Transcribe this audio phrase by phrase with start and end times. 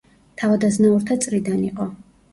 [0.41, 1.87] თავადაზნაურთა წრიდან იყო.